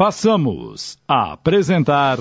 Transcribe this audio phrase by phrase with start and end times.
[0.00, 2.18] Passamos a apresentar.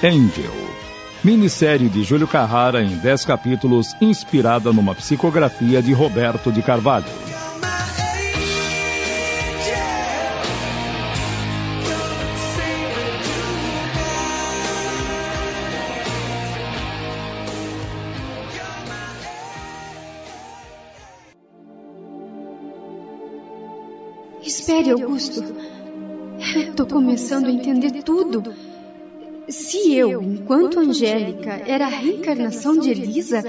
[0.00, 0.44] Angel.
[1.24, 7.33] Minissérie de Júlio Carrara em 10 capítulos, inspirada numa psicografia de Roberto de Carvalho.
[24.44, 25.42] Espere, Augusto.
[26.38, 28.54] Estou começando a entender tudo.
[29.48, 33.42] Se eu, enquanto Angélica, era a reencarnação de Elisa,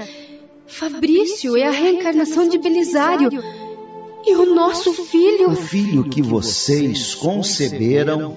[0.66, 3.30] Fabrício é a reencarnação de Belisário.
[4.24, 5.50] E o nosso filho.
[5.50, 8.34] O filho que vocês conceberam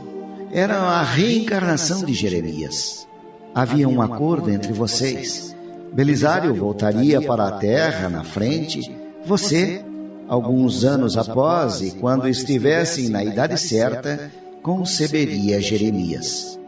[0.52, 3.08] era a reencarnação de Jeremias.
[3.56, 5.56] Havia um acordo entre vocês.
[5.92, 9.84] Belisário voltaria para a terra na frente, você,
[10.30, 16.60] alguns anos após, e quando estivessem na idade certa, conceberia Jeremias.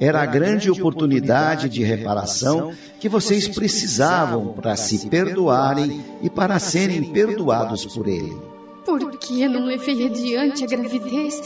[0.00, 7.12] Era a grande oportunidade de reparação que vocês precisavam para se perdoarem e para serem
[7.12, 8.34] perdoados por ele.
[8.86, 11.42] Por que não levei adiante a gravidez,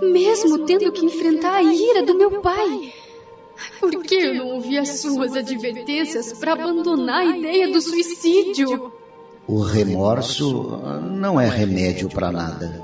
[0.00, 2.92] mesmo tendo que enfrentar a ira do meu pai?
[3.80, 8.92] Por que eu não ouvi as suas advertências para abandonar a ideia do suicídio?
[9.48, 12.82] O remorso não é remédio para nada.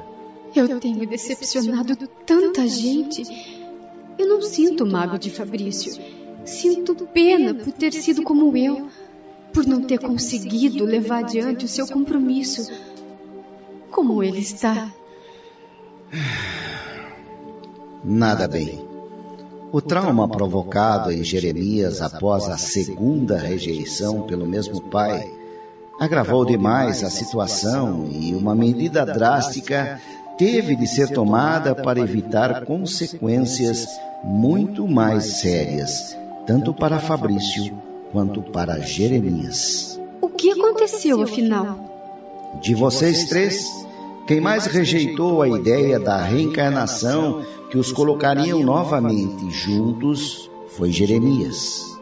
[0.55, 3.25] Eu tenho decepcionado tanta gente.
[4.17, 6.01] Eu não sinto mágoa de Fabrício.
[6.45, 8.89] Sinto pena por ter sido como eu,
[9.53, 12.71] por não ter conseguido levar adiante o seu compromisso.
[13.91, 14.93] Como ele está?
[18.05, 18.87] Nada bem.
[19.73, 25.42] O trauma provocado em Jeremias após a segunda rejeição pelo mesmo pai
[26.03, 30.01] agravou demais a situação e uma medida drástica
[30.37, 33.87] teve de ser tomada para evitar consequências
[34.25, 37.73] muito mais sérias, tanto para Fabrício
[38.11, 40.01] quanto para Jeremias.
[40.21, 41.79] O que aconteceu afinal?
[42.61, 43.65] De vocês três,
[44.27, 51.93] quem mais rejeitou a ideia da reencarnação que os colocariam novamente juntos foi Jeremias.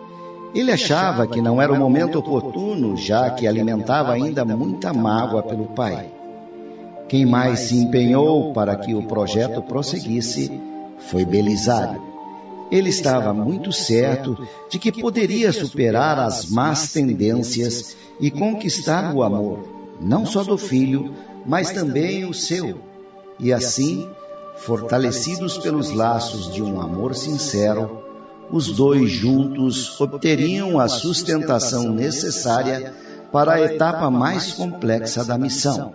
[0.54, 5.66] Ele achava que não era o momento oportuno, já que alimentava ainda muita mágoa pelo
[5.66, 6.10] pai.
[7.08, 10.60] Quem mais se empenhou para que o projeto prosseguisse
[10.98, 12.02] foi Belisário.
[12.70, 19.68] Ele estava muito certo de que poderia superar as más tendências e conquistar o amor,
[20.00, 22.78] não só do filho, mas também o seu.
[23.40, 24.08] E assim,
[24.58, 28.09] fortalecidos pelos laços de um amor sincero,
[28.52, 32.94] os dois juntos obteriam a sustentação necessária
[33.32, 35.94] para a etapa mais complexa da missão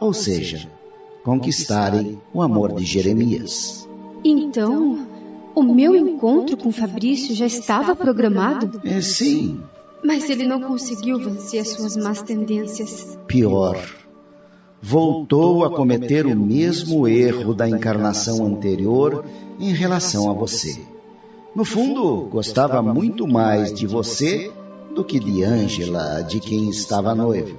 [0.00, 0.68] ou seja,
[1.24, 3.88] conquistarem o amor de Jeremias.
[4.24, 5.06] Então,
[5.54, 8.80] o meu encontro com Fabrício já estava programado?
[8.84, 9.60] É, sim.
[10.04, 13.18] Mas ele não conseguiu vencer as suas más tendências.
[13.26, 13.76] Pior,
[14.80, 19.24] voltou a cometer o mesmo erro da encarnação anterior
[19.58, 20.80] em relação a você.
[21.58, 24.48] No fundo, gostava muito mais de você
[24.94, 27.58] do que de Ângela, de quem estava noivo.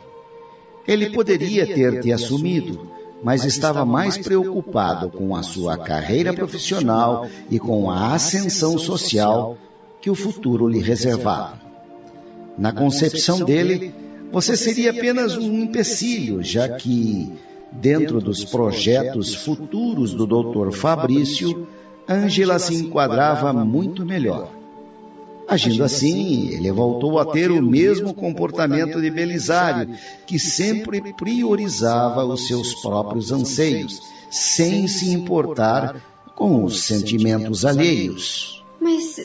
[0.88, 2.88] Ele poderia ter te assumido,
[3.22, 9.58] mas estava mais preocupado com a sua carreira profissional e com a ascensão social
[10.00, 11.60] que o futuro lhe reservava.
[12.58, 13.94] Na concepção dele,
[14.32, 17.34] você seria apenas um empecilho, já que,
[17.70, 20.72] dentro dos projetos futuros do Dr.
[20.72, 21.68] Fabrício,
[22.10, 24.50] Ângela se enquadrava muito melhor.
[25.48, 32.48] Agindo assim, ele voltou a ter o mesmo comportamento de Belisário, que sempre priorizava os
[32.48, 36.02] seus próprios anseios, sem se importar
[36.36, 38.64] com os sentimentos alheios.
[38.80, 39.20] Mas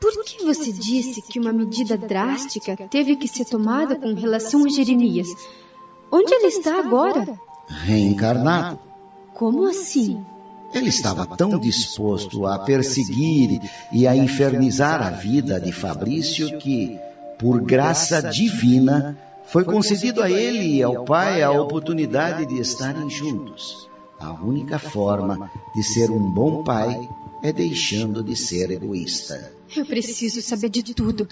[0.00, 4.68] por que você disse que uma medida drástica teve que ser tomada com relação a
[4.68, 5.28] Jeremias?
[6.10, 7.38] Onde ele está agora?
[7.68, 8.78] Reencarnado.
[9.34, 10.24] Como assim?
[10.74, 13.60] Ele estava tão disposto a perseguir
[13.92, 16.98] e a infernizar a vida de Fabrício que,
[17.38, 19.16] por graça divina,
[19.46, 23.88] foi concedido a ele e ao pai a oportunidade de estarem juntos.
[24.18, 27.08] A única forma de ser um bom pai
[27.42, 29.52] é deixando de ser egoísta.
[29.76, 31.28] Eu preciso saber de tudo,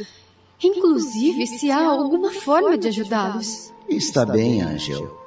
[0.62, 3.72] inclusive se há alguma forma de ajudá-los.
[3.88, 5.21] Está bem, Angel.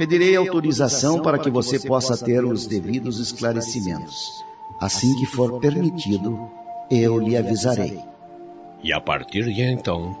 [0.00, 4.42] Pedirei autorização para que você possa ter os devidos esclarecimentos.
[4.80, 6.50] Assim que for permitido,
[6.90, 8.00] eu lhe avisarei.
[8.82, 10.16] E a partir de então,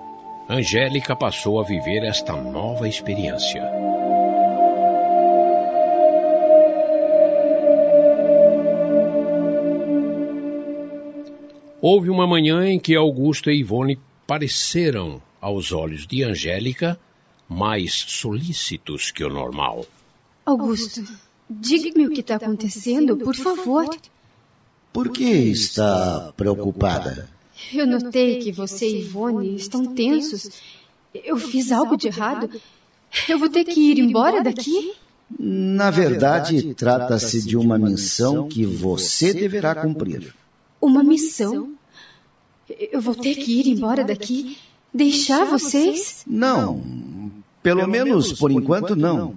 [0.50, 3.62] Angélica passou a viver esta nova experiência.
[11.80, 17.00] Houve uma manhã em que Augusto e Ivone pareceram, aos olhos de Angélica,
[17.50, 19.84] mais solícitos que o normal.
[20.46, 21.02] Augusto,
[21.50, 23.88] diga-me o que está acontecendo, por favor.
[24.92, 27.28] Por que está preocupada?
[27.72, 30.48] Eu notei que você e Ivone estão tensos.
[31.12, 32.48] Eu fiz algo de errado.
[33.28, 34.94] Eu vou ter que ir embora daqui?
[35.38, 40.34] Na verdade, trata-se de uma missão que você deverá cumprir.
[40.80, 41.72] Uma missão?
[42.68, 44.56] Eu vou ter que ir embora daqui?
[44.94, 46.24] Deixar vocês?
[46.26, 47.09] Não.
[47.62, 49.34] Pelo menos por enquanto não.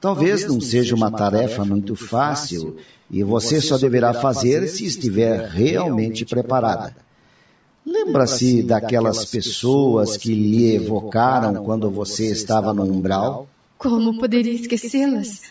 [0.00, 2.76] Talvez não seja uma tarefa muito fácil
[3.10, 6.96] e você só deverá fazer se estiver realmente preparada.
[7.84, 13.48] Lembra-se daquelas pessoas que lhe evocaram quando você estava no umbral?
[13.76, 15.42] Como poderia esquecê-las?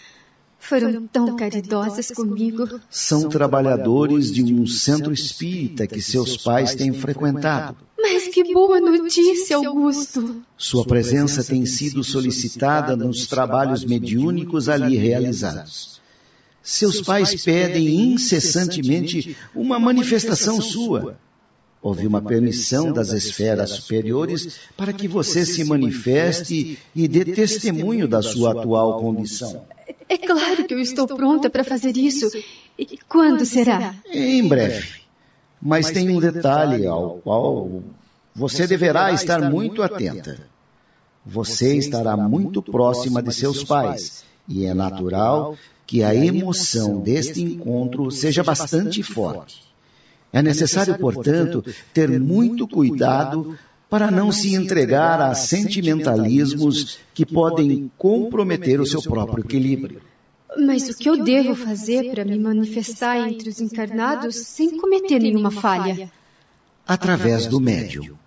[0.60, 2.80] Foram tão caridosas comigo.
[2.90, 7.78] São trabalhadores de um centro espírita que seus pais têm frequentado.
[8.12, 10.42] Mas que boa notícia, Augusto!
[10.58, 16.02] Sua presença tem sido solicitada nos trabalhos mediúnicos ali realizados.
[16.64, 21.20] Seus pais pedem incessantemente uma manifestação sua.
[21.82, 28.24] Houve uma permissão das esferas superiores para que você se manifeste e dê testemunho da
[28.24, 29.66] sua atual condição.
[30.10, 32.28] É claro que eu estou pronta para fazer isso.
[32.78, 33.96] E quando será?
[34.12, 35.00] Em breve.
[35.62, 37.84] Mas tem um detalhe ao qual
[38.36, 40.40] você deverá estar muito atenta.
[41.26, 45.56] Você estará muito próxima de seus pais e é natural
[45.86, 49.64] que a emoção deste encontro seja bastante forte.
[50.32, 53.58] É necessário, portanto, ter muito cuidado
[53.90, 60.02] para não se entregar a sentimentalismos que podem comprometer o seu próprio equilíbrio.
[60.58, 65.50] Mas o que eu devo fazer para me manifestar entre os encarnados sem cometer nenhuma
[65.50, 66.12] falha?
[66.90, 68.18] Através do médium.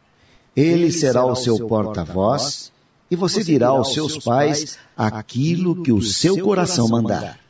[0.54, 2.70] Ele será o seu porta-voz
[3.10, 7.40] e você dirá aos seus pais aquilo que o seu coração mandar.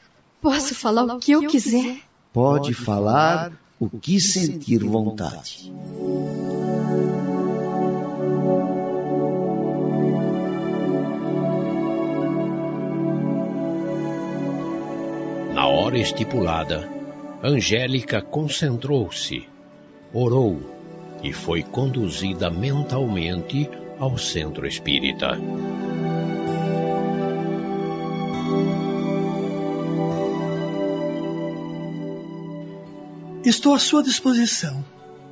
[0.41, 1.99] Posso falar o que eu quiser?
[2.32, 5.70] Pode falar o que sentir vontade.
[15.53, 16.88] Na hora estipulada,
[17.44, 19.47] Angélica concentrou-se,
[20.15, 20.81] orou
[21.23, 25.39] e foi conduzida mentalmente ao centro espírita.
[33.45, 34.85] Estou à sua disposição.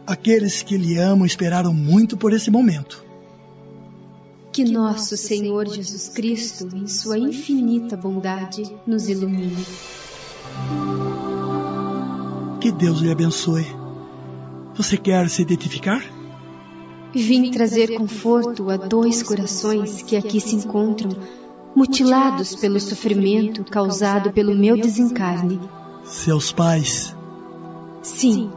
[0.07, 3.05] Aqueles que lhe amam esperaram muito por esse momento.
[4.53, 9.65] Que nosso Senhor Jesus Cristo, em sua infinita bondade, nos ilumine.
[12.61, 13.80] Que Deus lhe abençoe.
[14.81, 16.03] Você quer se identificar?
[17.15, 21.11] Vim trazer conforto a dois corações que aqui se encontram,
[21.77, 25.61] mutilados pelo sofrimento causado pelo meu desencarne.
[26.03, 27.15] Seus pais
[28.03, 28.51] Sim.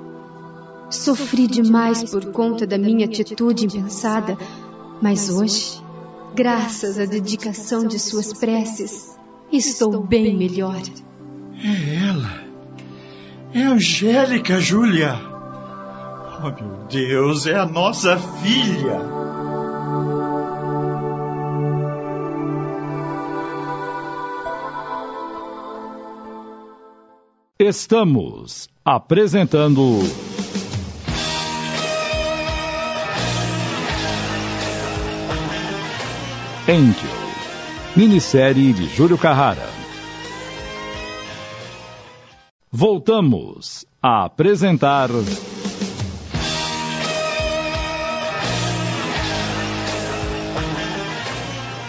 [0.90, 4.38] Sofri demais por conta da minha atitude impensada,
[5.02, 5.84] mas hoje,
[6.34, 9.20] graças à dedicação de suas preces,
[9.52, 10.82] estou bem melhor.
[11.62, 12.44] É ela.
[13.54, 15.33] É Angélica, Júlia.
[16.44, 16.52] Meu
[16.90, 19.00] Deus, é a nossa filha.
[27.58, 30.00] Estamos apresentando.
[36.68, 37.10] Angel,
[37.96, 39.70] minissérie de Júlio Carrara.
[42.70, 45.10] Voltamos a apresentar.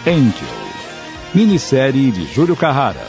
[0.07, 0.47] Angel,
[1.33, 3.07] minissérie de Júlio Carrara.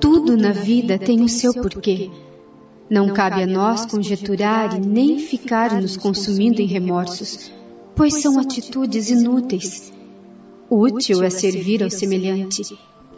[0.00, 2.08] Tudo na vida tem o seu porquê.
[2.88, 7.52] Não cabe a nós conjeturar e nem ficar nos consumindo em remorsos,
[7.96, 9.92] pois são atitudes inúteis.
[10.70, 12.62] Útil é servir ao semelhante,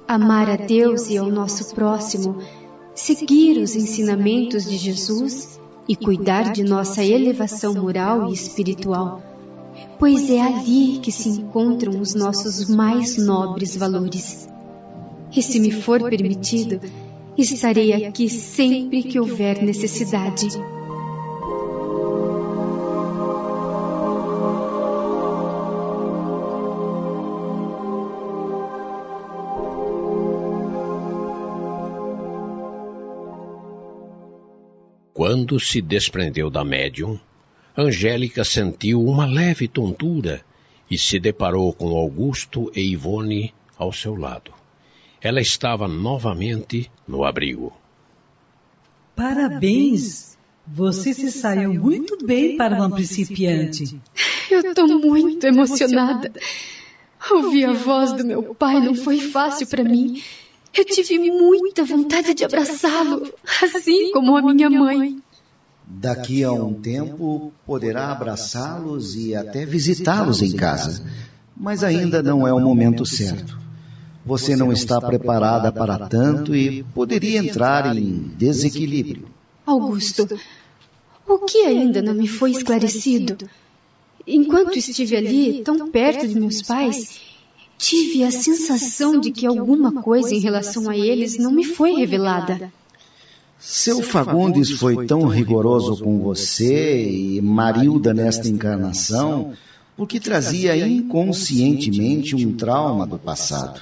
[0.08, 2.38] amar a Deus e ao nosso próximo,
[2.94, 9.22] seguir os ensinamentos de Jesus e cuidar de nossa elevação moral e espiritual,
[9.98, 14.48] pois é ali que se encontram os nossos mais nobres valores.
[15.34, 16.80] E se me for permitido,
[17.36, 20.48] Estarei aqui sempre que houver necessidade.
[35.34, 37.18] Quando se desprendeu da médium,
[37.76, 40.44] Angélica sentiu uma leve tontura
[40.88, 44.52] e se deparou com Augusto e Ivone ao seu lado.
[45.20, 47.72] Ela estava novamente no abrigo.
[49.16, 50.38] Parabéns!
[50.68, 54.00] Você se saiu muito bem para uma principiante.
[54.48, 56.32] Eu estou muito emocionada.
[57.28, 60.22] Ouvir a voz do meu pai não foi fácil para mim.
[60.72, 65.23] Eu tive muita vontade de abraçá-lo, assim como a minha mãe.
[65.86, 71.04] Daqui a um tempo poderá abraçá-los e até visitá-los em casa,
[71.56, 73.58] mas ainda não é o momento certo.
[74.24, 79.28] Você não está preparada para tanto e poderia entrar em desequilíbrio.
[79.66, 80.26] Augusto,
[81.28, 83.36] o que ainda não me foi esclarecido?
[84.26, 87.20] Enquanto estive ali, tão perto de meus pais,
[87.76, 92.72] tive a sensação de que alguma coisa em relação a eles não me foi revelada.
[93.66, 99.54] Seu Fagundes foi tão rigoroso com você e Marilda nesta encarnação
[99.96, 103.80] porque trazia inconscientemente um trauma do passado.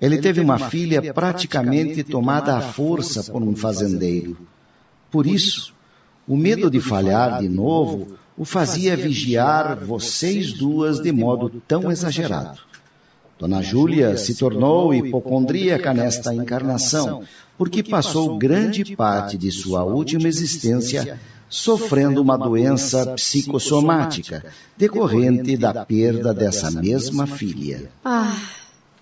[0.00, 4.36] Ele teve uma filha praticamente tomada à força por um fazendeiro.
[5.08, 5.72] Por isso,
[6.26, 12.69] o medo de falhar de novo o fazia vigiar vocês duas de modo tão exagerado.
[13.40, 17.22] Dona Júlia se tornou hipocondríaca nesta encarnação,
[17.56, 21.18] porque passou grande parte de sua última existência
[21.48, 24.44] sofrendo uma doença psicossomática
[24.76, 27.90] decorrente da perda dessa mesma filha.
[28.04, 28.36] Ah,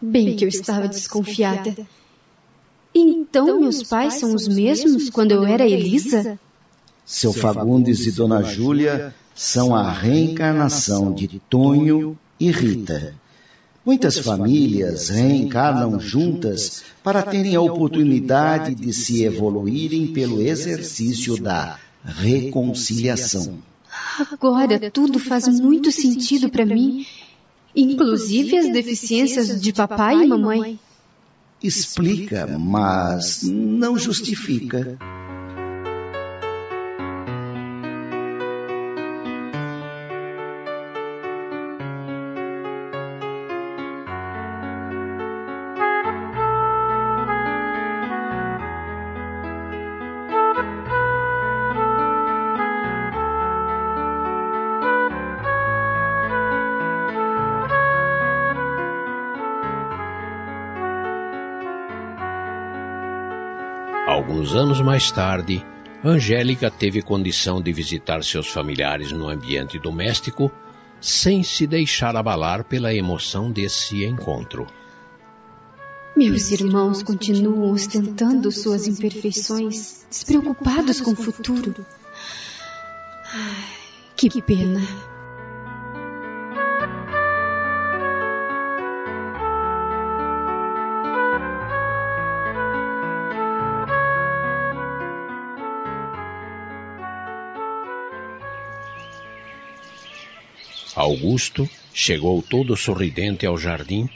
[0.01, 1.75] bem que eu estava desconfiada.
[2.95, 6.39] Então meus pais são os mesmos quando eu era Elisa?
[7.05, 13.17] Seu Fagundes e Dona Júlia são a reencarnação de Tonho e Rita
[13.89, 23.61] Muitas famílias reencarnam juntas para terem a oportunidade de se evoluírem pelo exercício da reconciliação.
[24.31, 27.07] Agora tudo faz muito sentido para mim,
[27.75, 30.79] inclusive as deficiências de papai e mamãe.
[31.63, 34.99] Explica, mas não justifica.
[64.09, 65.63] Alguns anos mais tarde,
[66.03, 70.51] Angélica teve condição de visitar seus familiares no ambiente doméstico
[70.99, 74.67] sem se deixar abalar pela emoção desse encontro.
[76.17, 81.75] Meus irmãos continuam ostentando suas imperfeições, despreocupados com o futuro.
[83.31, 83.65] Ai,
[84.17, 84.81] que pena.
[100.99, 104.09] Augusto chegou todo sorridente ao jardim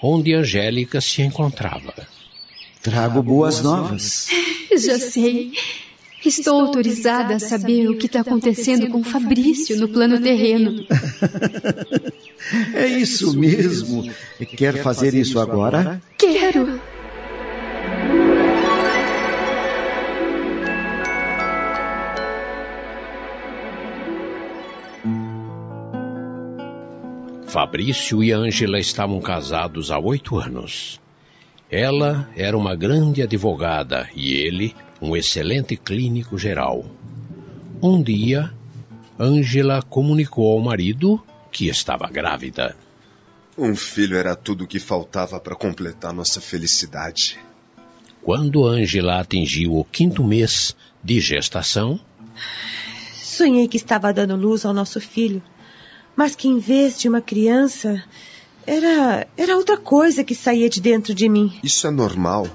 [0.00, 1.94] onde Angélica se encontrava.
[2.82, 4.26] Trago boas novas.
[4.76, 5.52] Já sei.
[6.24, 10.86] Estou autorizada a saber o que está acontecendo com Fabrício no plano terreno.
[12.74, 14.08] é isso mesmo.
[14.56, 16.00] Quer fazer isso agora?
[16.16, 16.71] Quero.
[27.52, 30.98] Fabrício e Ângela estavam casados há oito anos.
[31.70, 36.86] Ela era uma grande advogada e ele um excelente clínico geral.
[37.82, 38.50] Um dia,
[39.20, 42.74] Ângela comunicou ao marido que estava grávida.
[43.58, 47.38] Um filho era tudo o que faltava para completar nossa felicidade.
[48.22, 52.00] Quando Ângela atingiu o quinto mês de gestação,
[53.14, 55.42] sonhei que estava dando luz ao nosso filho
[56.16, 58.02] mas que em vez de uma criança,
[58.66, 61.58] era, era outra coisa que saía de dentro de mim.
[61.62, 62.46] Isso é normal.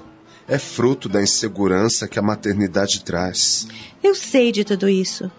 [0.46, 3.68] É fruto da insegurança que a maternidade traz.
[4.02, 5.30] Eu sei de tudo isso.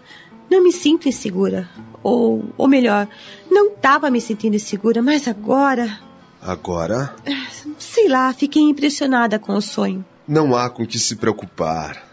[0.49, 1.69] Não me sinto insegura.
[2.03, 3.07] Ou, ou melhor,
[3.49, 5.99] não estava me sentindo insegura, mas agora.
[6.41, 7.15] Agora?
[7.77, 10.05] Sei lá, fiquei impressionada com o sonho.
[10.27, 12.08] Não há com que se preocupar.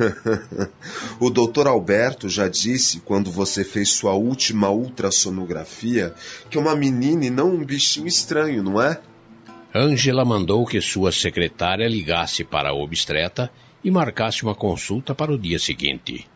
[1.20, 6.14] o doutor Alberto já disse, quando você fez sua última ultrassonografia,
[6.48, 9.00] que uma menina e não um bichinho estranho, não é?
[9.74, 13.50] Ângela mandou que sua secretária ligasse para a obstreta
[13.84, 16.26] e marcasse uma consulta para o dia seguinte.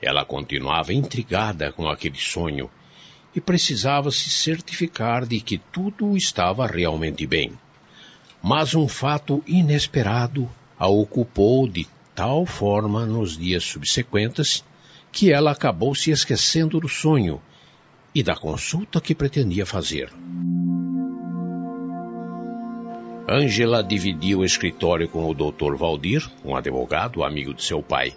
[0.00, 2.70] Ela continuava intrigada com aquele sonho
[3.34, 7.52] e precisava se certificar de que tudo estava realmente bem.
[8.42, 14.64] Mas um fato inesperado a ocupou de tal forma nos dias subsequentes
[15.10, 17.40] que ela acabou se esquecendo do sonho
[18.14, 20.10] e da consulta que pretendia fazer.
[23.28, 25.76] Ângela dividia o escritório com o Dr.
[25.76, 28.14] Valdir, um advogado amigo de seu pai.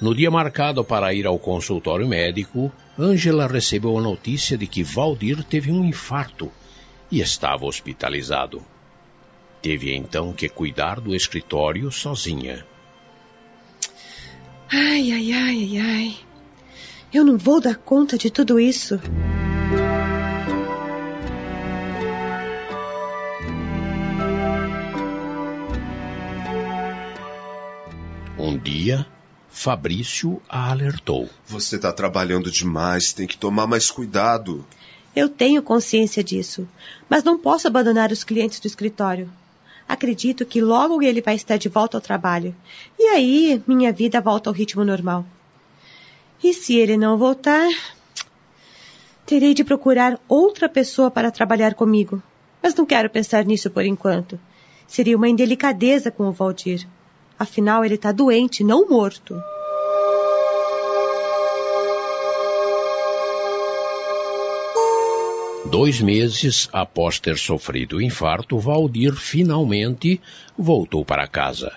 [0.00, 5.44] No dia marcado para ir ao consultório médico, Ângela recebeu a notícia de que Valdir
[5.44, 6.50] teve um infarto
[7.10, 8.62] e estava hospitalizado.
[9.60, 12.64] Teve então que cuidar do escritório sozinha.
[14.72, 16.16] Ai, ai, ai, ai, ai.
[17.12, 19.00] Eu não vou dar conta de tudo isso.
[28.38, 29.04] Um dia,
[29.50, 31.28] Fabrício a alertou.
[31.48, 34.64] Você está trabalhando demais, tem que tomar mais cuidado.
[35.16, 36.68] Eu tenho consciência disso,
[37.08, 39.28] mas não posso abandonar os clientes do escritório.
[39.90, 42.54] Acredito que logo ele vai estar de volta ao trabalho.
[42.96, 45.26] E aí minha vida volta ao ritmo normal.
[46.40, 47.68] E se ele não voltar,
[49.26, 52.22] terei de procurar outra pessoa para trabalhar comigo.
[52.62, 54.38] Mas não quero pensar nisso por enquanto.
[54.86, 56.86] Seria uma indelicadeza com o Valdir.
[57.36, 59.42] Afinal, ele está doente, não morto.
[65.70, 70.20] Dois meses após ter sofrido o infarto, Valdir finalmente
[70.58, 71.72] voltou para casa.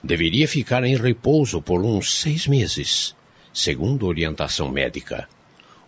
[0.00, 3.12] Deveria ficar em repouso por uns seis meses,
[3.52, 5.28] segundo orientação médica.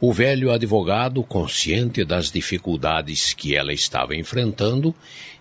[0.00, 4.92] O velho advogado, consciente das dificuldades que ela estava enfrentando,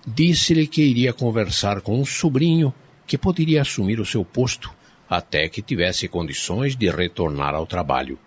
[0.06, 2.72] disse-lhe que iria conversar com um sobrinho
[3.08, 4.72] que poderia assumir o seu posto
[5.10, 8.20] até que tivesse condições de retornar ao trabalho.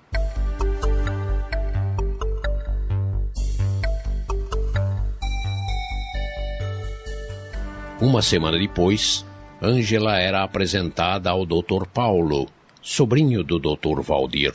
[8.01, 9.25] Uma semana depois,
[9.63, 11.87] Ângela era apresentada ao Dr.
[11.93, 12.49] Paulo,
[12.81, 14.01] sobrinho do Dr.
[14.01, 14.55] Valdir.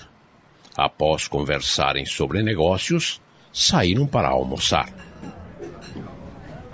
[0.75, 3.21] Após conversarem sobre negócios,
[3.53, 4.89] saíram para almoçar.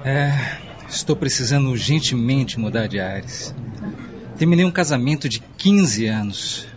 [0.03, 0.31] É,
[0.91, 3.55] Estou precisando urgentemente mudar de ares.
[4.37, 6.67] Terminei um casamento de 15 anos.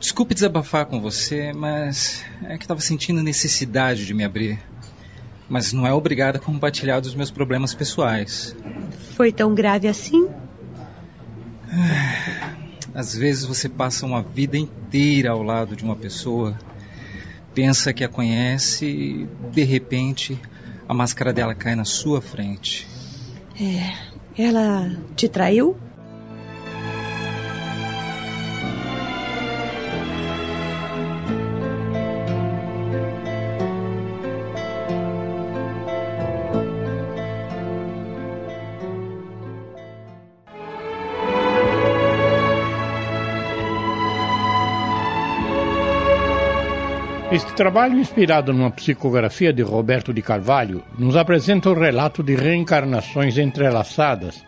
[0.00, 4.58] Desculpe desabafar com você, mas é que estava sentindo necessidade de me abrir.
[5.48, 8.54] Mas não é obrigado a compartilhar dos meus problemas pessoais.
[9.14, 10.28] Foi tão grave assim?
[12.94, 16.58] Às vezes você passa uma vida inteira ao lado de uma pessoa,
[17.54, 20.38] pensa que a conhece e, de repente,
[20.88, 22.86] a máscara dela cai na sua frente.
[23.60, 25.76] É, ela te traiu?
[47.38, 53.38] Este trabalho, inspirado numa psicografia de Roberto de Carvalho, nos apresenta o relato de reencarnações
[53.38, 54.44] entrelaçadas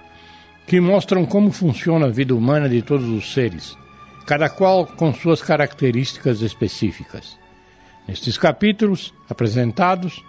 [0.67, 3.79] que mostram como funciona a vida humana de todos os seres,
[4.27, 7.39] cada qual com suas características específicas.
[8.09, 10.21] Nestes capítulos apresentados,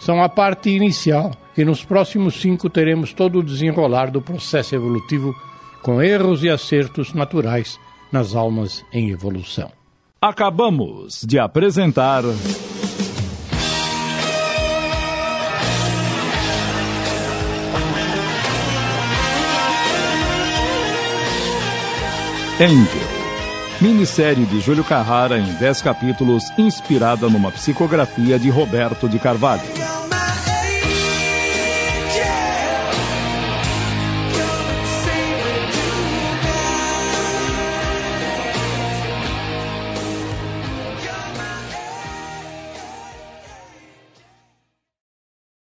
[0.00, 5.34] são a parte inicial, e nos próximos cinco teremos todo o desenrolar do processo evolutivo
[5.82, 7.78] com erros e acertos naturais
[8.10, 9.83] nas almas em evolução.
[10.26, 12.24] Acabamos de apresentar.
[22.58, 22.86] Angel.
[23.82, 29.93] Minissérie de Júlio Carrara em 10 capítulos, inspirada numa psicografia de Roberto de Carvalho.